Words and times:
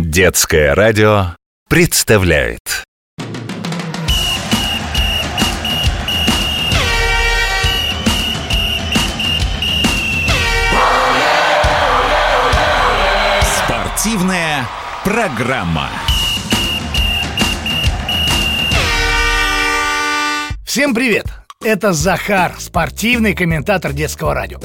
Детское 0.00 0.76
радио 0.76 1.34
представляет 1.68 2.84
Спортивная 13.42 14.68
программа. 15.02 15.88
Всем 20.64 20.94
привет! 20.94 21.26
Это 21.60 21.92
Захар, 21.92 22.54
спортивный 22.60 23.34
комментатор 23.34 23.92
детского 23.92 24.32
радио. 24.32 24.60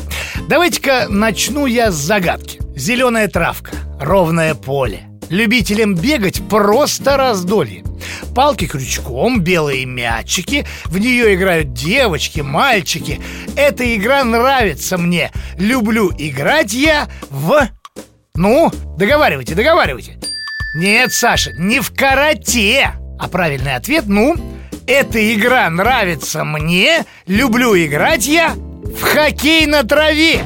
Давайте-ка 0.48 1.08
начну 1.10 1.66
я 1.66 1.90
с 1.90 1.96
загадки. 1.96 2.60
Зеленая 2.76 3.28
травка, 3.28 3.72
ровное 4.00 4.54
поле. 4.54 5.10
Любителям 5.34 5.96
бегать 5.96 6.48
просто 6.48 7.18
раздолье. 7.18 7.84
Палки 8.36 8.68
крючком, 8.68 9.42
белые 9.42 9.84
мячики 9.88 10.64
В 10.86 11.00
нее 11.00 11.34
играют 11.34 11.74
девочки, 11.74 12.42
мальчики. 12.42 13.20
Эта 13.56 13.96
игра 13.96 14.24
нравится 14.24 15.00
мне. 15.00 15.32
Люблю 15.58 16.12
играть 16.16 16.74
я 16.74 17.08
в... 17.32 17.68
Ну, 18.36 18.72
договаривайте, 18.96 19.56
договаривайте. 19.56 20.20
Нет, 20.76 21.12
Саша, 21.12 21.52
не 21.54 21.80
в 21.80 21.92
карате. 21.96 22.92
А 23.20 23.28
правильный 23.28 23.74
ответ, 23.74 24.06
ну, 24.06 24.36
эта 24.86 25.34
игра 25.34 25.68
нравится 25.72 26.44
мне. 26.44 27.06
Люблю 27.26 27.76
играть 27.76 28.28
я 28.28 28.54
в 28.54 29.02
хоккей 29.02 29.66
на 29.66 29.82
траве 29.82 30.44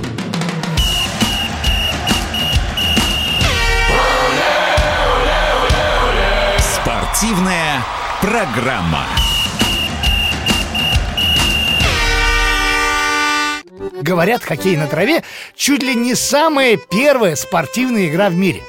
Спортивная 7.18 7.84
программа. 8.22 9.08
Говорят, 14.04 14.44
хоккей 14.44 14.78
на 14.78 14.86
траве 14.86 15.24
чуть 15.56 15.82
ли 15.82 15.96
не 15.96 16.14
самая 16.14 16.78
первая 16.78 17.36
спортивная 17.36 18.08
игра 18.08 18.30
в 18.30 18.36
мире. 18.36 18.62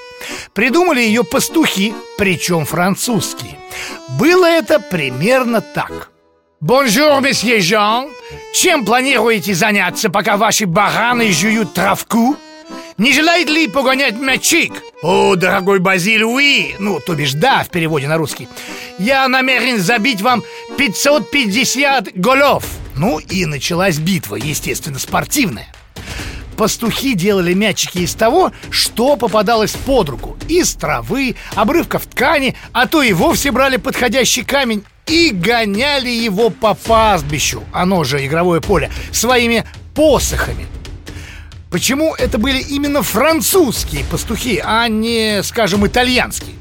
Придумали 0.54 1.00
ее 1.00 1.24
пастухи, 1.24 1.92
причем 2.16 2.64
французские. 2.64 3.58
Было 4.18 4.46
это 4.46 4.80
примерно 4.80 5.60
так. 5.60 6.10
Bonjour, 6.60 7.20
monsieur 7.20 7.60
Jean! 7.60 8.08
Чем 8.54 8.86
планируете 8.86 9.52
заняться, 9.52 10.08
пока 10.08 10.38
ваши 10.38 10.64
бараны 10.64 11.32
жуют 11.32 11.74
травку? 11.74 12.34
Не 12.98 13.12
желает 13.12 13.48
ли 13.48 13.68
погонять 13.68 14.18
мячик? 14.18 14.72
О, 15.02 15.36
дорогой 15.36 15.78
Базиль, 15.78 16.24
уи! 16.24 16.74
Ну, 16.80 16.98
то 16.98 17.14
бишь 17.14 17.32
да, 17.32 17.62
в 17.62 17.68
переводе 17.68 18.08
на 18.08 18.16
русский. 18.16 18.48
Я 18.98 19.28
намерен 19.28 19.78
забить 19.78 20.20
вам 20.20 20.42
550 20.76 22.16
голов. 22.16 22.64
Ну 22.96 23.20
и 23.20 23.46
началась 23.46 23.98
битва, 23.98 24.34
естественно, 24.34 24.98
спортивная. 24.98 25.68
Пастухи 26.56 27.14
делали 27.14 27.54
мячики 27.54 27.98
из 27.98 28.16
того, 28.16 28.50
что 28.68 29.14
попадалось 29.14 29.74
под 29.86 30.08
руку. 30.08 30.36
Из 30.48 30.74
травы, 30.74 31.36
обрывков 31.54 32.04
ткани, 32.06 32.56
а 32.72 32.88
то 32.88 33.04
и 33.04 33.12
вовсе 33.12 33.52
брали 33.52 33.76
подходящий 33.76 34.42
камень 34.42 34.82
и 35.06 35.30
гоняли 35.30 36.10
его 36.10 36.50
по 36.50 36.74
пастбищу, 36.74 37.62
оно 37.72 38.02
же 38.02 38.26
игровое 38.26 38.60
поле, 38.60 38.90
своими 39.12 39.64
посохами– 39.94 40.66
Почему 41.70 42.14
это 42.14 42.38
были 42.38 42.60
именно 42.60 43.02
французские 43.02 44.04
пастухи, 44.04 44.62
а 44.64 44.88
не, 44.88 45.42
скажем, 45.42 45.86
итальянские? 45.86 46.54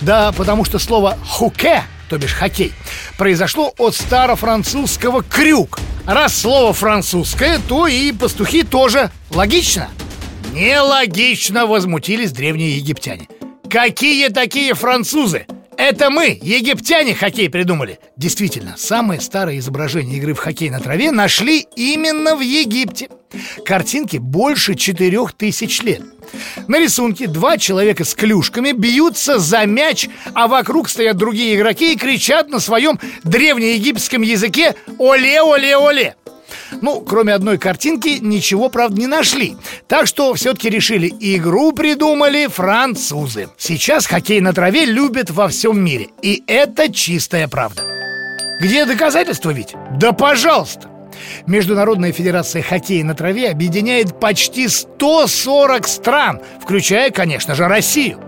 Да 0.00 0.32
потому 0.32 0.64
что 0.64 0.78
слово 0.78 1.16
«хуке», 1.26 1.84
то 2.10 2.18
бишь 2.18 2.34
хоккей, 2.34 2.72
произошло 3.16 3.72
от 3.78 3.94
старофранцузского 3.94 5.22
«крюк». 5.22 5.78
Раз 6.06 6.36
слово 6.36 6.74
французское, 6.74 7.58
то 7.68 7.86
и 7.86 8.12
пастухи 8.12 8.62
тоже. 8.62 9.10
Логично? 9.30 9.88
Нелогично, 10.52 11.66
возмутились 11.66 12.32
древние 12.32 12.76
египтяне. 12.76 13.28
Какие 13.70 14.28
такие 14.28 14.74
французы? 14.74 15.46
Это 15.80 16.10
мы, 16.10 16.38
египтяне, 16.42 17.14
хоккей 17.14 17.48
придумали 17.48 18.00
Действительно, 18.14 18.74
самое 18.76 19.18
старое 19.18 19.56
изображение 19.56 20.18
игры 20.18 20.34
в 20.34 20.38
хоккей 20.38 20.68
на 20.68 20.78
траве 20.78 21.10
нашли 21.10 21.66
именно 21.74 22.36
в 22.36 22.42
Египте 22.42 23.08
Картинке 23.64 24.18
больше 24.18 24.74
четырех 24.74 25.32
тысяч 25.32 25.80
лет 25.80 26.02
на 26.68 26.78
рисунке 26.78 27.26
два 27.26 27.58
человека 27.58 28.04
с 28.04 28.14
клюшками 28.14 28.70
бьются 28.70 29.38
за 29.38 29.66
мяч, 29.66 30.08
а 30.32 30.46
вокруг 30.46 30.88
стоят 30.88 31.16
другие 31.16 31.56
игроки 31.56 31.92
и 31.92 31.96
кричат 31.96 32.48
на 32.50 32.60
своем 32.60 33.00
древнеегипетском 33.24 34.22
языке 34.22 34.76
«Оле-оле-оле!». 34.98 36.14
Ну, 36.80 37.00
кроме 37.00 37.34
одной 37.34 37.58
картинки, 37.58 38.18
ничего, 38.20 38.68
правда, 38.68 39.00
не 39.00 39.06
нашли 39.06 39.56
Так 39.88 40.06
что 40.06 40.34
все-таки 40.34 40.70
решили, 40.70 41.12
игру 41.20 41.72
придумали 41.72 42.46
французы 42.46 43.48
Сейчас 43.58 44.06
хоккей 44.06 44.40
на 44.40 44.52
траве 44.52 44.84
любят 44.84 45.30
во 45.30 45.48
всем 45.48 45.82
мире 45.82 46.08
И 46.22 46.42
это 46.46 46.92
чистая 46.92 47.48
правда 47.48 47.82
Где 48.60 48.86
доказательства 48.86 49.50
ведь? 49.50 49.74
Да 49.98 50.12
пожалуйста! 50.12 50.90
Международная 51.46 52.12
федерация 52.12 52.62
хоккея 52.62 53.04
на 53.04 53.14
траве 53.14 53.50
объединяет 53.50 54.18
почти 54.18 54.68
140 54.68 55.86
стран, 55.86 56.40
включая, 56.60 57.10
конечно 57.10 57.54
же, 57.54 57.68
Россию. 57.68 58.20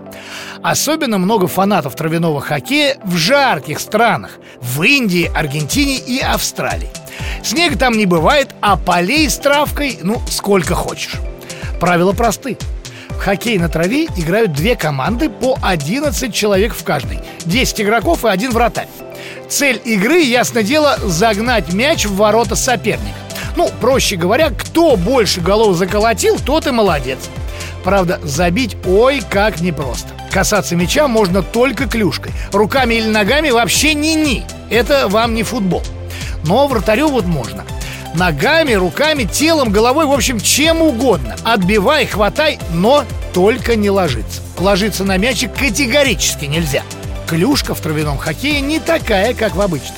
Особенно 0.62 1.19
много 1.19 1.46
фанатов 1.46 1.96
травяного 1.96 2.40
хоккея 2.40 2.96
в 3.04 3.16
жарких 3.16 3.80
странах– 3.80 4.32
в 4.60 4.82
Индии, 4.82 5.30
Аргентине 5.34 5.98
и 5.98 6.20
Австралии. 6.20 6.90
Снега 7.42 7.76
там 7.76 7.96
не 7.96 8.06
бывает, 8.06 8.50
а 8.60 8.76
полей 8.76 9.28
с 9.28 9.36
травкой, 9.36 9.98
ну, 10.02 10.20
сколько 10.28 10.74
хочешь. 10.74 11.16
Правила 11.80 12.12
просты. 12.12 12.56
В 13.10 13.18
хоккей 13.18 13.58
на 13.58 13.68
траве 13.68 14.06
играют 14.16 14.52
две 14.52 14.76
команды 14.76 15.28
по 15.28 15.58
11 15.62 16.34
человек 16.34 16.74
в 16.74 16.82
каждой. 16.84 17.20
10 17.44 17.80
игроков 17.82 18.24
и 18.24 18.28
один 18.28 18.50
вратарь. 18.50 18.88
Цель 19.48 19.80
игры, 19.84 20.20
ясно 20.22 20.62
дело, 20.62 20.96
загнать 21.02 21.72
мяч 21.72 22.06
в 22.06 22.16
ворота 22.16 22.56
соперника. 22.56 23.16
Ну, 23.56 23.70
проще 23.80 24.16
говоря, 24.16 24.50
кто 24.50 24.96
больше 24.96 25.40
голов 25.40 25.76
заколотил, 25.76 26.38
тот 26.38 26.66
и 26.66 26.70
молодец. 26.70 27.18
Правда, 27.84 28.20
забить 28.22 28.76
ой 28.86 29.22
как 29.28 29.60
непросто. 29.60 30.08
Касаться 30.30 30.74
мяча 30.76 31.08
можно 31.08 31.42
только 31.42 31.86
клюшкой. 31.86 32.32
Руками 32.52 32.94
или 32.94 33.08
ногами 33.08 33.50
вообще 33.50 33.94
ни-ни. 33.94 34.44
Это 34.70 35.08
вам 35.08 35.34
не 35.34 35.42
футбол 35.42 35.82
но 36.44 36.66
вратарю 36.66 37.08
вот 37.08 37.25
можно. 37.25 37.64
Ногами, 38.14 38.75
руками, 38.75 39.25
телом, 39.25 39.70
головой, 39.70 40.06
в 40.06 40.12
общем, 40.12 40.38
чем 40.38 40.82
угодно. 40.82 41.36
Отбивай, 41.44 42.06
хватай, 42.06 42.58
но 42.72 43.04
только 43.32 43.75
не 43.75 43.91
ложиться. 43.91 44.42
Ложиться 44.58 45.04
на 45.04 45.16
мячик 45.16 45.54
категорически 45.54 46.44
нельзя. 46.44 46.82
Клюшка 47.26 47.75
в 47.75 47.81
травяном 47.81 48.19
хоккее 48.19 48.60
не 48.60 48.78
такая, 48.78 49.32
как 49.32 49.54
в 49.54 49.60
обычном. 49.60 49.97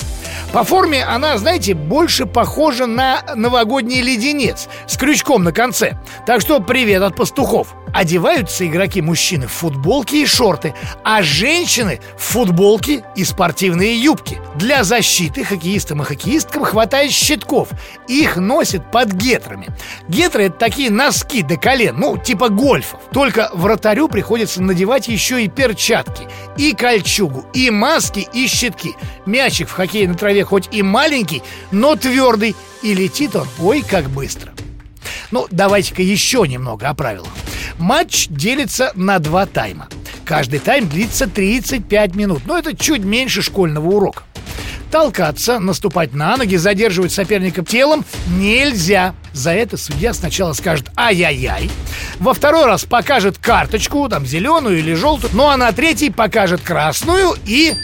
По 0.53 0.63
форме 0.63 1.03
она, 1.03 1.37
знаете, 1.37 1.75
больше 1.75 2.27
похожа 2.27 2.87
на 2.87 3.23
новогодний 3.35 4.01
леденец 4.01 4.69
с 4.87 4.97
крючком 4.97 5.43
на 5.43 5.51
конце. 5.51 5.99
Так 6.27 6.41
что 6.41 6.61
привет 6.61 7.03
от 7.03 7.17
пастухов. 7.17 7.75
Одеваются 7.95 8.67
игроки-мужчины 8.67 9.47
в 9.47 9.53
футболки 9.53 10.17
и 10.17 10.27
шорты, 10.27 10.75
а 11.05 11.23
женщины 11.23 12.01
в 12.19 12.23
футболки 12.23 13.05
и 13.15 13.25
спортивные 13.25 13.97
юбки. 13.97 14.41
Для 14.57 14.83
защиты 14.83 15.45
хоккеистам 15.45 16.03
и 16.03 16.05
хоккеисткам 16.05 16.65
хватает 16.65 17.13
щитков. 17.13 17.69
Их 18.09 18.37
носят 18.37 18.91
под 18.91 19.13
гетрами. 19.13 19.69
Гетры— 20.09 20.45
это 20.47 20.59
такие 20.59 20.91
носки 20.91 21.43
до 21.43 21.57
колен, 21.57 21.95
ну, 21.97 22.19
типа 22.19 22.49
гольфов. 22.49 22.99
Только 23.13 23.49
вратарю 23.55 24.09
приходится 24.09 24.61
надевать 24.61 25.07
еще 25.07 25.45
и 25.45 25.49
перчатки, 25.49 26.27
и 26.57 26.73
кольчугу, 26.73 27.47
и 27.55 27.71
маски, 27.71 28.27
и 28.33 28.49
щитки. 28.49 28.97
Мячик 29.25 29.69
в 29.69 29.73
хоккее 29.73 30.09
на 30.09 30.15
траве 30.15 30.43
хоть 30.43 30.69
и 30.73 30.83
маленький, 30.83 31.45
но 31.71 31.95
твердый, 31.95 32.57
и 32.83 32.93
летит 32.93 33.37
он 33.37 33.47
ой 33.61 33.83
как 33.83 34.11
быстро. 34.11 34.53
Ну, 35.31 35.47
давайте-ка 35.53 36.03
еще 36.03 36.45
немного 36.49 36.89
о 36.89 36.95
правилах. 36.95 37.31
Матч 37.79 38.29
делится 38.29 38.93
на 38.95 39.19
два 39.19 39.47
тайма. 39.47 39.89
Каждый 40.25 40.59
тайм 40.61 40.89
длится 40.89 41.27
35 41.27 42.15
минут, 42.15 42.43
но 42.47 42.59
это 42.59 42.77
чуть 42.77 43.05
меньше 43.05 43.43
школьного 43.43 43.89
урока. 43.89 44.23
Толкаться, 44.91 45.59
наступать 45.59 46.15
на 46.15 46.37
ноги, 46.37 46.55
задерживать 46.55 47.11
соперника 47.11 47.65
телом 47.65 48.05
нельзя. 48.29 49.15
За 49.33 49.51
это 49.51 49.77
судья 49.77 50.15
сначала 50.15 50.53
скажет 50.53 50.89
«ай-яй-яй», 50.97 51.69
во 52.21 52.33
второй 52.33 52.67
раз 52.67 52.85
покажет 52.85 53.37
карточку, 53.39 54.09
там 54.09 54.25
зеленую 54.25 54.79
или 54.79 54.95
желтую, 54.95 55.33
ну 55.35 55.49
а 55.49 55.57
на 55.57 55.73
третий 55.73 56.11
покажет 56.11 56.61
красную 56.61 57.35
и 57.45 57.75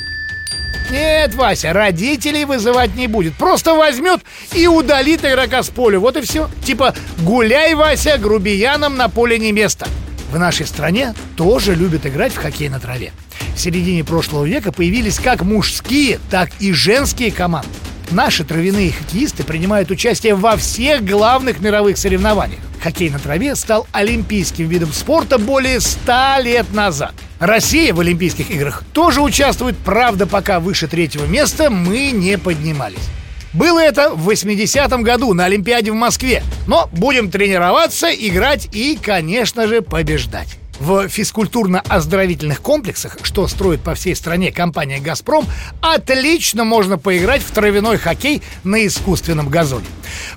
нет, 0.90 1.34
Вася, 1.34 1.72
родителей 1.72 2.44
вызывать 2.44 2.94
не 2.96 3.06
будет 3.06 3.34
Просто 3.34 3.74
возьмет 3.74 4.20
и 4.54 4.66
удалит 4.66 5.24
игрока 5.24 5.62
с 5.62 5.68
поля 5.70 5.98
Вот 5.98 6.16
и 6.16 6.20
все 6.20 6.48
Типа 6.64 6.94
гуляй, 7.18 7.74
Вася, 7.74 8.18
грубиянам 8.18 8.96
на 8.96 9.08
поле 9.08 9.38
не 9.38 9.52
место 9.52 9.86
В 10.30 10.38
нашей 10.38 10.66
стране 10.66 11.14
тоже 11.36 11.74
любят 11.74 12.06
играть 12.06 12.32
в 12.32 12.38
хоккей 12.38 12.68
на 12.68 12.80
траве. 12.80 13.12
В 13.54 13.60
середине 13.60 14.04
прошлого 14.04 14.44
века 14.44 14.72
появились 14.72 15.18
как 15.18 15.42
мужские, 15.42 16.18
так 16.30 16.50
и 16.60 16.72
женские 16.72 17.30
команды. 17.30 17.68
Наши 18.10 18.44
травяные 18.44 18.90
хоккеисты 18.90 19.44
принимают 19.44 19.90
участие 19.90 20.34
во 20.34 20.56
всех 20.56 21.04
главных 21.04 21.60
мировых 21.60 21.96
соревнованиях. 21.96 22.60
Хоккей 22.82 23.10
на 23.10 23.18
траве 23.18 23.54
стал 23.54 23.86
олимпийским 23.92 24.68
видом 24.68 24.92
спорта 24.92 25.38
более 25.38 25.80
ста 25.80 26.40
лет 26.40 26.72
назад. 26.72 27.14
Россия 27.40 27.94
в 27.94 28.00
Олимпийских 28.00 28.50
играх 28.50 28.84
тоже 28.92 29.22
участвует, 29.22 29.76
правда, 29.78 30.26
пока 30.26 30.60
выше 30.60 30.86
третьего 30.86 31.24
места 31.24 31.70
мы 31.70 32.10
не 32.10 32.36
поднимались. 32.36 33.08
Было 33.54 33.80
это 33.80 34.10
в 34.10 34.28
80-м 34.28 35.02
году 35.02 35.32
на 35.32 35.46
Олимпиаде 35.46 35.90
в 35.90 35.94
Москве. 35.94 36.42
Но 36.66 36.88
будем 36.92 37.30
тренироваться, 37.30 38.08
играть 38.10 38.68
и, 38.72 38.98
конечно 39.00 39.66
же, 39.66 39.80
побеждать. 39.80 40.58
В 40.80 41.08
физкультурно-оздоровительных 41.08 42.60
комплексах, 42.60 43.18
что 43.22 43.48
строит 43.48 43.82
по 43.82 43.94
всей 43.94 44.14
стране 44.14 44.52
компания 44.52 44.98
«Газпром», 44.98 45.46
отлично 45.80 46.64
можно 46.64 46.98
поиграть 46.98 47.42
в 47.42 47.50
травяной 47.50 47.96
хоккей 47.98 48.42
на 48.64 48.86
искусственном 48.86 49.48
газоне. 49.48 49.86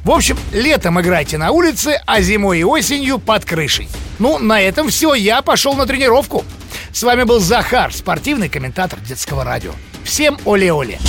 В 0.04 0.12
общем, 0.12 0.38
летом 0.52 1.00
играйте 1.00 1.38
на 1.38 1.52
улице, 1.52 2.02
а 2.06 2.22
зимой 2.22 2.60
и 2.60 2.64
осенью 2.64 3.20
под 3.20 3.46
крышей. 3.46 3.90
Ну, 4.20 4.38
на 4.38 4.62
этом 4.62 4.90
все, 4.90 5.14
я 5.14 5.42
пошел 5.42 5.76
на 5.76 5.86
тренировку. 5.86 6.46
С 6.94 7.02
вами 7.02 7.24
был 7.24 7.40
Захар, 7.40 7.92
спортивный 7.92 8.50
комментатор 8.50 9.00
детского 9.00 9.44
радио. 9.44 9.72
Всем 10.04 10.38
оле-оле! 10.46 11.00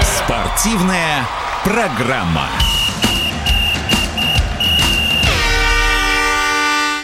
Спортивная 0.00 1.26
программа. 1.62 2.48